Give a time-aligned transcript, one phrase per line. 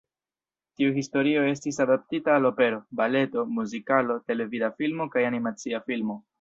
[0.79, 6.23] Tiu historio estis adaptita al opero, baleto, muzikalo, televida filmo kaj animacia filmo.